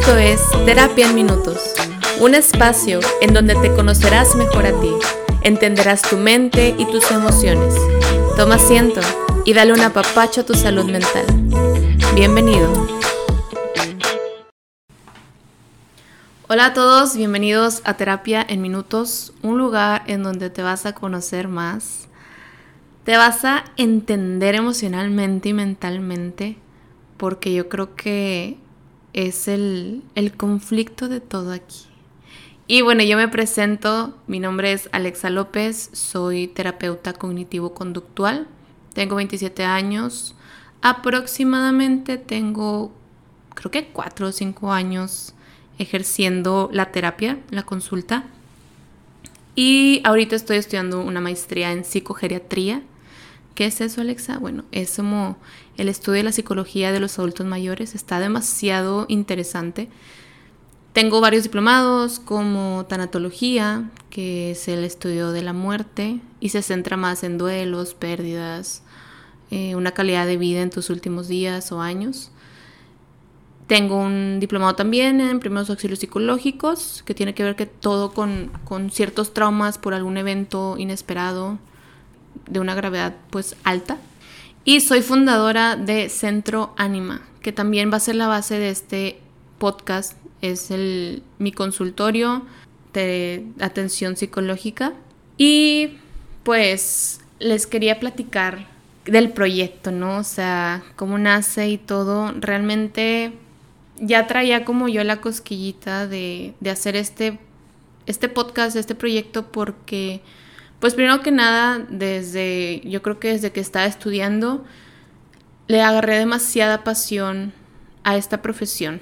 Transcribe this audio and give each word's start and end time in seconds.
Esto 0.00 0.16
es 0.16 0.40
Terapia 0.64 1.10
en 1.10 1.14
Minutos, 1.14 1.74
un 2.20 2.34
espacio 2.34 3.00
en 3.20 3.34
donde 3.34 3.54
te 3.54 3.70
conocerás 3.74 4.34
mejor 4.34 4.64
a 4.64 4.80
ti, 4.80 4.90
entenderás 5.42 6.00
tu 6.00 6.16
mente 6.16 6.74
y 6.78 6.86
tus 6.86 7.10
emociones. 7.10 7.74
Toma 8.34 8.54
asiento 8.54 9.02
y 9.44 9.52
dale 9.52 9.74
un 9.74 9.82
apapacho 9.82 10.40
a 10.40 10.46
tu 10.46 10.54
salud 10.54 10.86
mental. 10.86 11.26
Bienvenido. 12.14 12.88
Hola 16.48 16.66
a 16.66 16.72
todos, 16.72 17.14
bienvenidos 17.14 17.82
a 17.84 17.98
Terapia 17.98 18.44
en 18.48 18.62
Minutos, 18.62 19.34
un 19.42 19.58
lugar 19.58 20.04
en 20.06 20.22
donde 20.22 20.48
te 20.48 20.62
vas 20.62 20.86
a 20.86 20.94
conocer 20.94 21.46
más, 21.46 22.08
te 23.04 23.18
vas 23.18 23.44
a 23.44 23.64
entender 23.76 24.54
emocionalmente 24.54 25.50
y 25.50 25.52
mentalmente, 25.52 26.56
porque 27.18 27.52
yo 27.52 27.68
creo 27.68 27.94
que 27.96 28.59
es 29.12 29.48
el, 29.48 30.02
conflicto 30.36 31.08
de 31.08 31.20
todo 31.20 31.52
aquí. 31.52 31.86
Y 32.66 32.82
bueno, 32.82 33.02
yo 33.02 33.16
me 33.16 33.28
presento, 33.28 34.16
mi 34.26 34.38
nombre 34.38 34.72
es 34.72 34.88
Alexa 34.92 35.28
López, 35.30 35.90
soy 35.92 36.46
terapeuta 36.46 37.12
cognitivo-conductual, 37.12 38.46
tengo 38.94 39.16
27 39.16 39.64
años, 39.64 40.36
aproximadamente 40.80 42.16
tengo 42.16 42.92
creo 43.54 43.70
que 43.70 43.88
4 43.88 44.28
o 44.28 44.32
5 44.32 44.72
años 44.72 45.34
ejerciendo 45.78 46.68
la 46.72 46.92
terapia, 46.92 47.38
la 47.50 47.62
consulta. 47.62 48.24
Y 49.54 50.00
ahorita 50.04 50.36
estoy 50.36 50.58
estudiando 50.58 51.00
una 51.00 51.20
maestría 51.20 51.72
en 51.72 51.84
psicogeriatría. 51.84 52.82
¿Qué 53.54 53.66
es 53.66 53.80
eso, 53.80 54.00
Alexa? 54.00 54.38
Bueno, 54.38 54.64
es 54.72 54.96
como 54.96 55.36
el 55.76 55.88
estudio 55.88 56.18
de 56.18 56.22
la 56.24 56.32
psicología 56.32 56.92
de 56.92 57.00
los 57.00 57.18
adultos 57.18 57.46
mayores. 57.46 57.94
Está 57.94 58.20
demasiado 58.20 59.06
interesante. 59.08 59.88
Tengo 60.92 61.20
varios 61.20 61.44
diplomados 61.44 62.18
como 62.18 62.84
tanatología, 62.88 63.90
que 64.08 64.52
es 64.52 64.66
el 64.66 64.82
estudio 64.84 65.30
de 65.30 65.42
la 65.42 65.52
muerte 65.52 66.20
y 66.40 66.48
se 66.48 66.62
centra 66.62 66.96
más 66.96 67.22
en 67.22 67.38
duelos, 67.38 67.94
pérdidas, 67.94 68.82
eh, 69.50 69.76
una 69.76 69.92
calidad 69.92 70.26
de 70.26 70.36
vida 70.36 70.62
en 70.62 70.70
tus 70.70 70.90
últimos 70.90 71.28
días 71.28 71.70
o 71.70 71.80
años. 71.80 72.32
Tengo 73.68 73.98
un 73.98 74.40
diplomado 74.40 74.74
también 74.74 75.20
en 75.20 75.38
primeros 75.38 75.70
auxilios 75.70 76.00
psicológicos, 76.00 77.04
que 77.06 77.14
tiene 77.14 77.34
que 77.34 77.44
ver 77.44 77.54
que 77.54 77.66
todo 77.66 78.12
con, 78.12 78.50
con 78.64 78.90
ciertos 78.90 79.32
traumas 79.32 79.78
por 79.78 79.94
algún 79.94 80.16
evento 80.16 80.76
inesperado 80.76 81.58
de 82.50 82.60
una 82.60 82.74
gravedad 82.74 83.14
pues 83.30 83.56
alta. 83.64 83.98
Y 84.64 84.80
soy 84.80 85.00
fundadora 85.00 85.76
de 85.76 86.08
Centro 86.10 86.74
Anima, 86.76 87.22
que 87.40 87.52
también 87.52 87.90
va 87.90 87.96
a 87.96 88.00
ser 88.00 88.16
la 88.16 88.26
base 88.26 88.58
de 88.58 88.70
este 88.70 89.18
podcast. 89.58 90.16
Es 90.42 90.70
el, 90.70 91.22
mi 91.38 91.52
consultorio 91.52 92.42
de 92.92 93.46
atención 93.60 94.16
psicológica. 94.16 94.92
Y 95.38 95.94
pues 96.42 97.20
les 97.38 97.66
quería 97.66 97.98
platicar 98.00 98.66
del 99.06 99.30
proyecto, 99.30 99.90
¿no? 99.90 100.18
O 100.18 100.24
sea, 100.24 100.82
cómo 100.96 101.18
nace 101.18 101.68
y 101.68 101.78
todo. 101.78 102.32
Realmente 102.38 103.32
ya 103.98 104.26
traía 104.26 104.64
como 104.64 104.88
yo 104.88 105.04
la 105.04 105.20
cosquillita 105.20 106.06
de, 106.06 106.54
de 106.60 106.70
hacer 106.70 106.96
este, 106.96 107.38
este 108.06 108.28
podcast, 108.28 108.76
este 108.76 108.94
proyecto, 108.94 109.46
porque 109.50 110.20
pues 110.80 110.94
primero 110.94 111.20
que 111.20 111.30
nada, 111.30 111.86
desde, 111.90 112.80
yo 112.84 113.02
creo 113.02 113.20
que 113.20 113.28
desde 113.28 113.52
que 113.52 113.60
estaba 113.60 113.84
estudiando, 113.84 114.64
le 115.68 115.82
agarré 115.82 116.18
demasiada 116.18 116.82
pasión 116.84 117.52
a 118.02 118.16
esta 118.16 118.40
profesión. 118.40 119.00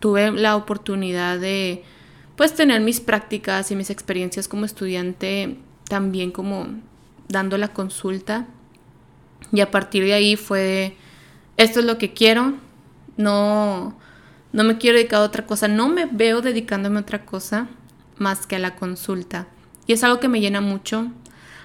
Tuve 0.00 0.30
la 0.30 0.54
oportunidad 0.54 1.40
de, 1.40 1.82
pues, 2.36 2.54
tener 2.54 2.82
mis 2.82 3.00
prácticas 3.00 3.70
y 3.70 3.76
mis 3.76 3.88
experiencias 3.88 4.48
como 4.48 4.66
estudiante, 4.66 5.56
también 5.88 6.30
como 6.30 6.68
dando 7.28 7.56
la 7.56 7.68
consulta. 7.68 8.46
Y 9.52 9.60
a 9.60 9.70
partir 9.70 10.04
de 10.04 10.12
ahí 10.12 10.36
fue, 10.36 10.94
esto 11.56 11.80
es 11.80 11.86
lo 11.86 11.96
que 11.96 12.12
quiero, 12.12 12.54
no, 13.16 13.98
no 14.52 14.64
me 14.64 14.76
quiero 14.76 14.98
dedicar 14.98 15.20
a 15.20 15.24
otra 15.24 15.46
cosa, 15.46 15.68
no 15.68 15.88
me 15.88 16.04
veo 16.04 16.42
dedicándome 16.42 16.98
a 16.98 17.02
otra 17.02 17.24
cosa 17.24 17.68
más 18.18 18.46
que 18.46 18.56
a 18.56 18.58
la 18.58 18.76
consulta. 18.76 19.48
Y 19.86 19.92
es 19.92 20.04
algo 20.04 20.20
que 20.20 20.28
me 20.28 20.40
llena 20.40 20.60
mucho. 20.60 21.10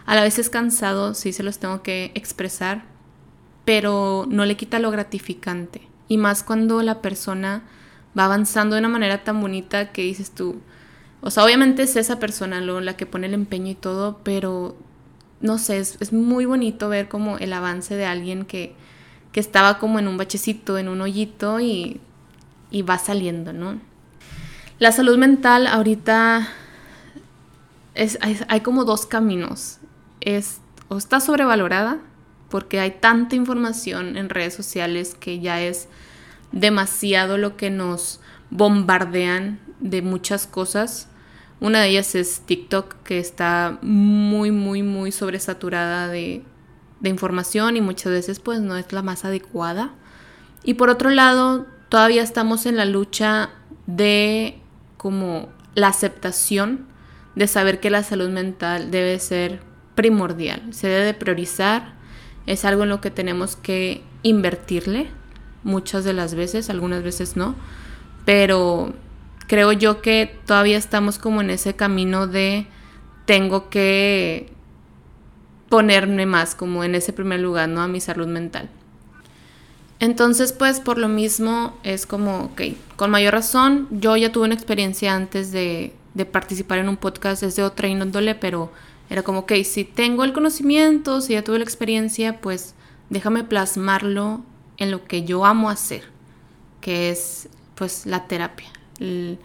A 0.06 0.16
la 0.16 0.24
vez 0.24 0.40
es 0.40 0.50
cansado, 0.50 1.14
sí 1.14 1.34
se 1.34 1.44
los 1.44 1.59
tengo 1.59 1.82
que 1.84 2.12
expresar, 2.16 2.84
pero 3.66 4.26
no 4.30 4.46
le 4.46 4.58
quita 4.58 4.80
lo 4.80 4.92
gratificante. 4.92 5.82
Y 6.08 6.18
más 6.18 6.44
cuando 6.44 6.81
la 6.81 7.02
persona 7.02 7.64
va 8.18 8.26
avanzando 8.26 8.76
de 8.76 8.80
una 8.80 8.90
manera 8.90 9.24
tan 9.24 9.40
bonita 9.40 9.92
que 9.92 10.02
dices 10.02 10.31
tú, 10.31 10.62
o 11.22 11.30
sea, 11.30 11.46
obviamente 11.46 11.84
es 11.84 11.96
esa 11.96 12.20
persona 12.20 12.62
la 12.62 12.98
que 12.98 13.06
pone 13.06 13.28
el 13.28 13.34
empeño 13.34 13.72
y 13.72 13.76
todo, 13.76 14.20
pero 14.24 14.76
no 15.40 15.58
sé, 15.58 15.78
es, 15.78 16.14
muy 16.14 16.46
bonito 16.46 16.90
ver 16.90 17.08
como 17.08 17.38
el 17.38 17.54
avance 17.54 17.96
de 17.96 18.06
alguien 18.06 18.46
que, 18.46 18.76
que, 19.31 19.40
estaba 19.40 19.78
como 19.78 20.00
en 20.00 20.08
un 20.08 20.18
bachecito, 20.18 20.78
en 20.78 20.88
un 20.88 21.02
hoyito 21.02 21.60
y, 21.60 22.02
y 22.72 22.81
va 22.81 22.98
saliendo, 22.98 23.54
¿no? 23.54 23.80
La 24.80 24.92
salud 24.92 25.18
mental 25.18 25.68
ahorita 25.68 26.50
hay, 27.96 28.62
como 28.62 28.85
dos 28.85 29.06
caminos. 29.06 29.79
Es, 30.22 30.62
o 30.88 30.97
está 30.97 31.19
sobrevalorada, 31.19 32.00
porque 32.50 32.79
hay 32.79 32.91
tanta 32.91 33.35
información 33.35 34.18
en 34.18 34.29
redes 34.29 34.53
sociales 34.53 35.16
que 35.19 35.40
ya 35.40 35.62
es 35.62 35.88
demasiado 36.51 37.38
lo 37.38 37.56
que 37.56 37.69
nos 37.69 38.19
bombardean 38.50 39.59
de 39.80 40.01
muchas 40.01 40.47
cosas. 40.47 41.07
Una 41.59 41.81
de 41.81 41.90
ellas 41.90 42.16
es 42.16 42.41
TikTok, 42.41 43.03
que 43.03 43.19
está 43.19 43.80
muy, 43.81 44.51
muy, 44.51 44.84
muy 44.84 45.12
sobresaturada 45.12 46.07
de, 46.07 46.44
de 47.00 47.09
información 47.09 47.78
y 47.78 47.81
muchas 47.81 48.12
veces 48.12 48.40
pues 48.40 48.59
no 48.59 48.78
es 48.78 48.91
la 48.91 49.01
más 49.01 49.25
adecuada. 49.25 49.91
Y 50.63 50.75
por 50.75 50.90
otro 50.90 51.09
lado, 51.09 51.68
todavía 51.90 52.24
estamos 52.24 52.66
en 52.66 52.78
la 52.78 52.85
lucha 52.85 53.50
de 53.85 54.59
como 54.97 55.50
la 55.74 55.88
aceptación 55.88 56.91
de 57.36 57.47
saber 57.47 57.80
que 57.80 57.90
la 57.90 58.03
salud 58.03 58.30
mental 58.30 58.92
debe 58.92 59.19
ser 59.19 59.62
primordial, 59.96 60.74
se 60.74 60.88
debe 60.88 61.14
priorizar, 61.14 61.94
es 62.46 62.66
algo 62.66 62.84
en 62.84 62.90
lo 62.90 63.02
que 63.02 63.12
tenemos 63.12 63.56
que 63.56 64.02
invertirle 64.24 65.08
muchas 65.64 66.03
de 66.03 66.14
las 66.14 66.36
veces, 66.36 66.69
algunas 66.69 67.03
veces 67.03 67.38
no, 67.38 67.56
pero 68.25 68.94
creo 69.47 69.72
yo 69.72 70.02
que 70.02 70.40
todavía 70.46 70.78
estamos 70.78 71.19
como 71.19 71.42
en 71.42 71.50
ese 71.50 71.75
camino 71.75 72.28
de 72.28 72.68
tengo 73.25 73.69
que 73.69 74.52
ponerme 75.69 76.25
más 76.25 76.56
como 76.56 76.84
en 76.84 76.96
ese 76.96 77.13
primer 77.13 77.40
lugar, 77.40 77.69
¿no? 77.69 77.81
A 77.81 77.88
mi 77.88 78.02
salud 78.02 78.28
mental. 78.28 78.69
Entonces, 80.00 80.52
pues 80.52 80.80
por 80.80 80.98
lo 80.98 81.08
mismo 81.08 81.78
es 81.84 82.06
como, 82.06 82.46
ok, 82.46 82.62
con 82.96 83.12
mayor 83.12 83.34
razón, 83.34 83.88
yo 83.92 84.18
ya 84.18 84.31
tuve 84.31 84.46
una 84.46 84.56
experiencia 84.56 85.16
antes 85.16 85.52
de, 85.52 85.94
de 86.14 86.26
participar 86.26 86.80
en 86.80 86.90
un 86.90 86.98
podcast 86.98 87.42
desde 87.42 87.64
otra 87.64 87.88
índole, 87.88 88.36
pero 88.36 88.72
era 89.10 89.24
como, 89.24 89.40
ok, 89.40 89.54
si 89.64 89.84
tengo 89.84 90.24
el 90.24 90.34
conocimiento, 90.34 91.22
si 91.22 91.34
ya 91.34 91.44
tuve 91.44 91.58
la 91.60 91.64
experiencia, 91.64 92.40
pues 92.40 92.76
déjame 93.10 93.44
plasmarlo 93.44 94.42
en 94.78 94.92
lo 94.92 95.06
que 95.06 95.24
yo 95.24 95.46
amo 95.46 95.70
hacer, 95.70 96.04
que 96.80 97.10
es 97.10 97.50
pues 97.76 98.06
la 98.06 98.28
terapia, 98.28 98.70
el, 99.00 99.38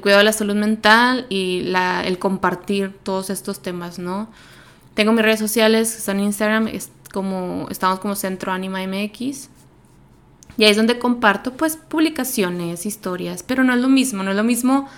cuidado 0.00 0.18
de 0.18 0.24
la 0.24 0.32
salud 0.32 0.54
mental 0.54 1.26
y 1.28 1.62
la, 1.62 2.04
el 2.04 2.18
compartir 2.18 2.92
todos 3.02 3.30
estos 3.30 3.62
temas, 3.62 3.98
¿no? 3.98 4.28
Tengo 4.94 5.12
mis 5.12 5.22
redes 5.22 5.40
sociales, 5.40 5.96
están 5.96 6.18
en 6.18 6.26
Instagram, 6.26 6.68
es 6.68 6.90
como, 7.12 7.68
estamos 7.70 8.00
como 8.00 8.14
Centro 8.14 8.52
Anima 8.52 8.80
MX. 8.86 9.48
Y 10.58 10.64
ahí 10.64 10.70
es 10.70 10.76
donde 10.76 10.98
comparto 10.98 11.54
pues 11.54 11.76
publicaciones, 11.76 12.84
historias, 12.84 13.42
pero 13.42 13.64
no 13.64 13.72
es 13.72 13.80
lo 13.80 13.88
mismo, 13.88 14.22
no 14.22 14.30
es 14.30 14.36
lo 14.36 14.44
mismo 14.44 14.88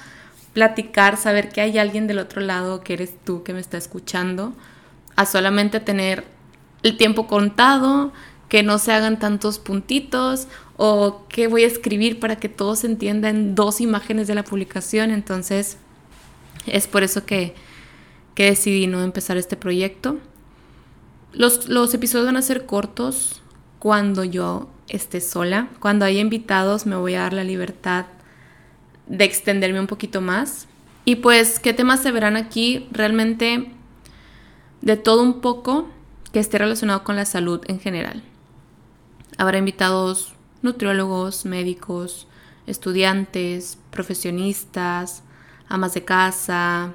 platicar, 0.52 1.16
saber 1.16 1.48
que 1.48 1.60
hay 1.60 1.78
alguien 1.78 2.06
del 2.06 2.18
otro 2.18 2.40
lado, 2.40 2.82
que 2.82 2.94
eres 2.94 3.14
tú 3.24 3.42
que 3.42 3.54
me 3.54 3.60
está 3.60 3.78
escuchando, 3.78 4.52
a 5.16 5.26
solamente 5.26 5.80
tener 5.80 6.24
el 6.82 6.96
tiempo 6.96 7.26
contado, 7.26 8.12
que 8.48 8.62
no 8.62 8.78
se 8.78 8.92
hagan 8.92 9.18
tantos 9.18 9.58
puntitos 9.58 10.46
o 10.76 11.24
qué 11.28 11.46
voy 11.46 11.64
a 11.64 11.66
escribir 11.66 12.20
para 12.20 12.36
que 12.36 12.48
todos 12.48 12.80
se 12.80 12.86
entienda 12.86 13.30
en 13.30 13.54
dos 13.54 13.80
imágenes 13.80 14.26
de 14.26 14.34
la 14.34 14.44
publicación. 14.44 15.10
Entonces, 15.10 15.78
es 16.66 16.86
por 16.86 17.02
eso 17.02 17.24
que, 17.24 17.54
que 18.34 18.46
decidí 18.46 18.86
no 18.86 19.02
empezar 19.02 19.36
este 19.36 19.56
proyecto. 19.56 20.18
Los, 21.32 21.68
los 21.68 21.94
episodios 21.94 22.26
van 22.26 22.36
a 22.36 22.42
ser 22.42 22.66
cortos 22.66 23.40
cuando 23.78 24.22
yo 24.22 24.68
esté 24.88 25.22
sola. 25.22 25.68
Cuando 25.80 26.04
haya 26.04 26.20
invitados 26.20 26.84
me 26.84 26.96
voy 26.96 27.14
a 27.14 27.22
dar 27.22 27.32
la 27.32 27.44
libertad 27.44 28.04
de 29.12 29.24
extenderme 29.24 29.78
un 29.78 29.86
poquito 29.86 30.20
más. 30.22 30.66
Y 31.04 31.16
pues, 31.16 31.60
¿qué 31.60 31.74
temas 31.74 32.02
se 32.02 32.10
verán 32.10 32.36
aquí? 32.36 32.88
Realmente 32.90 33.70
de 34.80 34.96
todo 34.96 35.22
un 35.22 35.40
poco 35.40 35.88
que 36.32 36.40
esté 36.40 36.58
relacionado 36.58 37.04
con 37.04 37.14
la 37.14 37.26
salud 37.26 37.60
en 37.66 37.78
general. 37.78 38.22
Habrá 39.36 39.58
invitados 39.58 40.34
nutriólogos, 40.62 41.44
médicos, 41.44 42.26
estudiantes, 42.66 43.78
profesionistas, 43.90 45.22
amas 45.68 45.92
de 45.92 46.04
casa, 46.04 46.92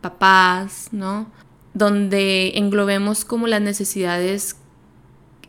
papás, 0.00 0.88
¿no? 0.92 1.26
Donde 1.74 2.56
englobemos 2.56 3.26
como 3.26 3.46
las 3.46 3.60
necesidades 3.60 4.56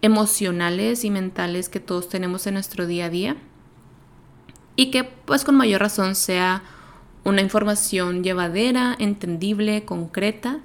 emocionales 0.02 1.06
y 1.06 1.12
mentales 1.12 1.70
que 1.70 1.80
todos 1.80 2.10
tenemos 2.10 2.46
en 2.46 2.56
nuestro 2.56 2.88
día 2.88 3.06
a 3.06 3.10
día 3.10 3.38
y 4.80 4.92
que 4.92 5.04
pues 5.04 5.44
con 5.44 5.56
mayor 5.56 5.82
razón 5.82 6.16
sea 6.16 6.64
una 7.26 7.42
información 7.42 8.24
llevadera, 8.24 8.96
entendible, 8.98 9.84
concreta 9.84 10.62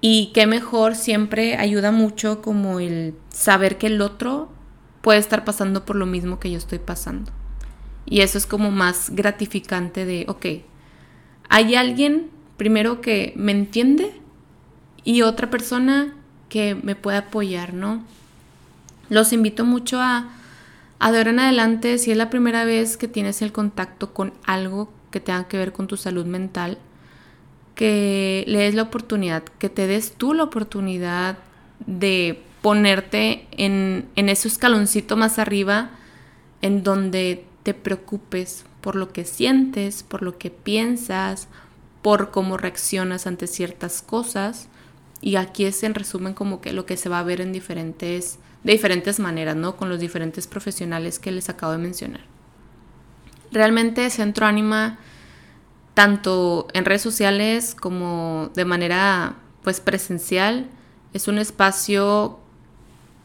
y 0.00 0.30
que 0.32 0.46
mejor 0.46 0.94
siempre 0.94 1.56
ayuda 1.56 1.90
mucho 1.90 2.40
como 2.42 2.78
el 2.78 3.16
saber 3.30 3.76
que 3.76 3.88
el 3.88 4.02
otro 4.02 4.52
puede 5.00 5.18
estar 5.18 5.44
pasando 5.44 5.84
por 5.84 5.96
lo 5.96 6.06
mismo 6.06 6.38
que 6.38 6.52
yo 6.52 6.58
estoy 6.58 6.78
pasando. 6.78 7.32
Y 8.06 8.20
eso 8.20 8.38
es 8.38 8.46
como 8.46 8.70
más 8.70 9.10
gratificante 9.10 10.04
de, 10.04 10.24
ok, 10.28 10.46
hay 11.48 11.74
alguien 11.74 12.30
primero 12.56 13.00
que 13.00 13.32
me 13.34 13.50
entiende 13.50 14.12
y 15.02 15.22
otra 15.22 15.50
persona 15.50 16.14
que 16.48 16.76
me 16.76 16.94
puede 16.94 17.16
apoyar, 17.16 17.74
¿no? 17.74 18.04
Los 19.08 19.32
invito 19.32 19.64
mucho 19.64 20.00
a, 20.00 20.37
a 20.98 21.06
ahora 21.06 21.30
en 21.30 21.40
adelante, 21.40 21.98
si 21.98 22.10
es 22.10 22.16
la 22.16 22.30
primera 22.30 22.64
vez 22.64 22.96
que 22.96 23.08
tienes 23.08 23.42
el 23.42 23.52
contacto 23.52 24.12
con 24.12 24.32
algo 24.44 24.90
que 25.10 25.20
tenga 25.20 25.48
que 25.48 25.56
ver 25.56 25.72
con 25.72 25.86
tu 25.86 25.96
salud 25.96 26.26
mental, 26.26 26.78
que 27.74 28.44
le 28.48 28.58
des 28.58 28.74
la 28.74 28.82
oportunidad, 28.82 29.44
que 29.44 29.68
te 29.68 29.86
des 29.86 30.12
tú 30.12 30.34
la 30.34 30.44
oportunidad 30.44 31.38
de 31.86 32.42
ponerte 32.62 33.46
en 33.52 34.08
ese 34.16 34.48
escaloncito 34.48 35.16
más 35.16 35.38
arriba 35.38 35.90
en 36.60 36.82
donde 36.82 37.44
te 37.62 37.74
preocupes 37.74 38.64
por 38.80 38.96
lo 38.96 39.12
que 39.12 39.24
sientes, 39.24 40.02
por 40.02 40.22
lo 40.22 40.38
que 40.38 40.50
piensas, 40.50 41.48
por 42.02 42.30
cómo 42.30 42.56
reaccionas 42.56 43.26
ante 43.26 43.46
ciertas 43.46 44.02
cosas. 44.02 44.68
Y 45.20 45.36
aquí 45.36 45.64
es 45.64 45.82
en 45.82 45.94
resumen 45.94 46.34
como 46.34 46.60
que 46.60 46.72
lo 46.72 46.86
que 46.86 46.96
se 46.96 47.08
va 47.08 47.18
a 47.18 47.24
ver 47.24 47.40
en 47.40 47.52
diferentes, 47.52 48.38
de 48.62 48.72
diferentes 48.72 49.18
maneras, 49.18 49.56
¿no? 49.56 49.76
Con 49.76 49.88
los 49.88 49.98
diferentes 49.98 50.46
profesionales 50.46 51.18
que 51.18 51.32
les 51.32 51.48
acabo 51.48 51.72
de 51.72 51.78
mencionar. 51.78 52.20
Realmente 53.50 54.08
Centro 54.10 54.46
Anima, 54.46 54.98
tanto 55.94 56.68
en 56.72 56.84
redes 56.84 57.02
sociales 57.02 57.74
como 57.74 58.50
de 58.54 58.64
manera 58.64 59.36
pues 59.62 59.80
presencial, 59.80 60.68
es 61.12 61.26
un 61.28 61.38
espacio 61.38 62.38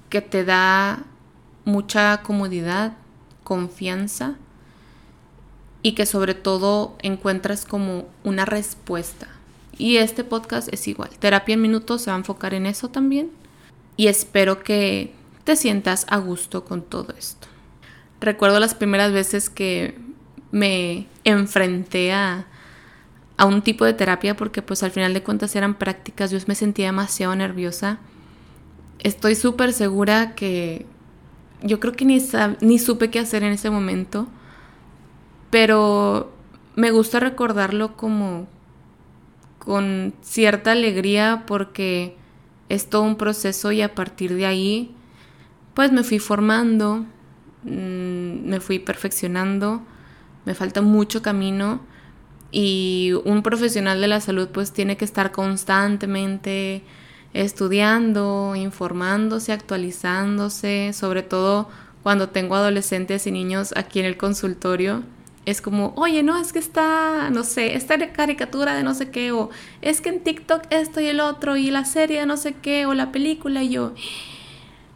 que 0.10 0.22
te 0.22 0.46
da 0.46 1.04
mucha 1.66 2.22
comodidad, 2.24 2.94
confianza 3.44 4.36
y 5.82 5.94
que 5.94 6.06
sobre 6.06 6.34
todo 6.34 6.96
encuentras 7.02 7.66
como 7.66 8.06
una 8.24 8.46
respuesta. 8.46 9.28
Y 9.78 9.98
este 9.98 10.24
podcast 10.24 10.72
es 10.72 10.88
igual. 10.88 11.10
Terapia 11.20 11.54
en 11.54 11.62
minutos 11.62 12.04
se 12.04 12.12
va 12.12 12.16
a 12.16 12.20
enfocar 12.20 12.54
en 12.54 12.66
eso 12.66 12.90
también. 12.90 13.32
Y 13.98 14.08
espero 14.08 14.64
que 14.64 15.14
te 15.44 15.56
sientas 15.56 16.06
a 16.10 16.18
gusto 16.18 16.64
con 16.66 16.82
todo 16.82 17.14
esto. 17.18 17.48
Recuerdo 18.22 18.60
las 18.60 18.76
primeras 18.76 19.12
veces 19.12 19.50
que 19.50 19.98
me 20.52 21.08
enfrenté 21.24 22.14
a, 22.14 22.46
a 23.38 23.46
un 23.46 23.62
tipo 23.62 23.86
de 23.86 23.94
terapia 23.94 24.36
porque 24.36 24.62
pues 24.62 24.84
al 24.84 24.92
final 24.92 25.14
de 25.14 25.24
cuentas 25.24 25.56
eran 25.56 25.76
prácticas. 25.76 26.32
Yo 26.32 26.38
me 26.48 26.56
sentía 26.56 26.88
demasiado 26.88 27.36
nerviosa. 27.36 28.00
Estoy 29.00 29.36
súper 29.36 29.74
segura 29.74 30.36
que 30.36 30.86
yo 31.64 31.80
creo 31.80 31.94
que 31.94 32.06
ni, 32.06 32.22
ni 32.62 32.80
supe 32.80 33.10
qué 33.10 33.20
hacer 33.20 33.44
en 33.44 33.54
ese 33.54 33.70
momento, 33.70 34.28
pero 35.50 36.32
me 36.76 36.92
gusta 36.92 37.20
recordarlo 37.20 37.96
como 37.96 38.48
con 39.64 40.14
cierta 40.22 40.72
alegría 40.74 41.44
porque 41.48 42.16
es 42.70 42.90
todo 42.90 43.04
un 43.04 43.16
proceso 43.16 43.72
y 43.72 43.82
a 43.82 43.96
partir 43.96 44.36
de 44.36 44.46
ahí 44.46 44.96
pues 45.74 45.92
me 45.92 46.04
fui 46.04 46.20
formando, 46.20 47.06
mm, 47.64 48.48
me 48.48 48.60
fui 48.60 48.80
perfeccionando, 48.80 49.82
me 50.46 50.54
falta 50.54 50.82
mucho 50.82 51.22
camino 51.22 51.82
y 52.52 53.14
un 53.26 53.42
profesional 53.42 54.02
de 54.02 54.08
la 54.08 54.22
salud 54.22 54.50
pues 54.50 54.72
tiene 54.74 54.98
que 54.98 55.06
estar 55.06 55.32
constantemente 55.32 56.84
estudiando, 57.34 58.56
informándose, 58.56 59.54
actualizándose, 59.54 60.94
sobre 60.94 61.24
todo 61.24 61.70
cuando 62.04 62.30
tengo 62.30 62.56
adolescentes 62.56 63.26
y 63.26 63.32
niños 63.32 63.74
aquí 63.76 64.00
en 64.00 64.06
el 64.06 64.18
consultorio. 64.18 65.04
Es 65.46 65.62
como, 65.62 65.94
oye, 65.98 66.24
no, 66.24 66.40
es 66.40 66.54
que 66.54 66.60
está, 66.60 67.30
no 67.30 67.44
sé, 67.44 67.76
esta 67.76 67.98
caricatura 68.14 68.76
de 68.76 68.84
no 68.84 68.94
sé 68.94 69.10
qué, 69.10 69.32
o 69.32 69.50
es 69.82 70.00
que 70.00 70.10
en 70.10 70.24
TikTok 70.24 70.64
esto 70.70 71.02
y 71.02 71.08
el 71.08 71.20
otro, 71.20 71.58
y 71.58 71.70
la 71.70 71.84
serie 71.84 72.22
de 72.22 72.26
no 72.26 72.38
sé 72.38 72.54
qué, 72.54 72.86
o 72.86 72.94
la 72.94 73.12
película, 73.12 73.62
y 73.62 73.70
yo, 73.70 73.94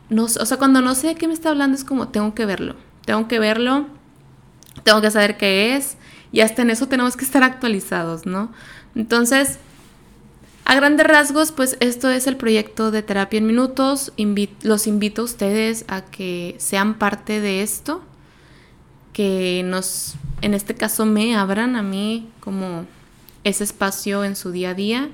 no, 0.09 0.23
o 0.23 0.27
sea, 0.29 0.57
cuando 0.57 0.81
no 0.81 0.95
sé 0.95 1.07
de 1.07 1.15
qué 1.15 1.27
me 1.27 1.33
está 1.33 1.49
hablando 1.49 1.75
es 1.75 1.83
como, 1.83 2.07
tengo 2.07 2.33
que 2.33 2.45
verlo, 2.45 2.75
tengo 3.05 3.27
que 3.27 3.39
verlo, 3.39 3.87
tengo 4.83 5.01
que 5.01 5.11
saber 5.11 5.35
qué 5.37 5.75
es, 5.75 5.97
y 6.31 6.39
hasta 6.39 6.61
en 6.61 6.69
eso 6.69 6.87
tenemos 6.87 7.17
que 7.17 7.25
estar 7.25 7.43
actualizados, 7.43 8.25
¿no? 8.25 8.51
Entonces, 8.95 9.59
a 10.67 10.75
grandes 10.75 11.07
rasgos, 11.07 11.53
pues 11.53 11.77
esto 11.79 12.09
es 12.09 12.27
el 12.27 12.35
proyecto 12.35 12.91
de 12.91 13.01
terapia 13.01 13.37
en 13.37 13.47
minutos. 13.47 14.11
los 14.63 14.85
invito 14.85 15.21
a 15.21 15.25
ustedes 15.25 15.85
a 15.87 16.01
que 16.01 16.55
sean 16.57 16.95
parte 16.95 17.39
de 17.39 17.61
esto, 17.63 18.01
que 19.13 19.63
nos, 19.65 20.15
en 20.41 20.53
este 20.53 20.75
caso, 20.75 21.05
me 21.05 21.35
abran 21.35 21.75
a 21.75 21.83
mí 21.83 22.29
como 22.39 22.85
ese 23.43 23.63
espacio 23.63 24.23
en 24.23 24.35
su 24.35 24.51
día 24.51 24.71
a 24.71 24.73
día 24.73 25.09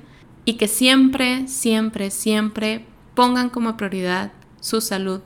y 0.46 0.54
que 0.54 0.68
siempre, 0.68 1.48
siempre, 1.48 2.12
siempre 2.12 2.86
pongan 3.16 3.50
como 3.50 3.78
prioridad 3.78 4.32
su 4.60 4.82
salud 4.82 5.22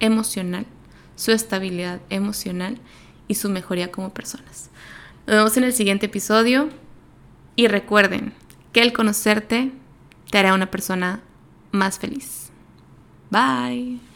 emocional, 0.00 0.66
su 1.16 1.32
estabilidad 1.32 2.00
emocional 2.10 2.78
y 3.28 3.34
su 3.34 3.48
mejoría 3.48 3.90
como 3.90 4.12
personas. 4.12 4.70
Nos 5.26 5.36
vemos 5.36 5.56
en 5.56 5.64
el 5.64 5.72
siguiente 5.72 6.06
episodio 6.06 6.68
y 7.56 7.68
recuerden, 7.68 8.32
que 8.72 8.82
el 8.82 8.92
conocerte 8.92 9.70
te 10.30 10.38
hará 10.38 10.54
una 10.54 10.70
persona 10.70 11.20
más 11.70 11.98
feliz. 11.98 12.50
Bye. 13.30 14.11